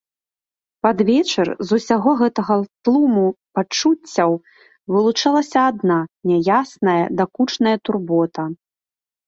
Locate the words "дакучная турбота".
7.23-8.43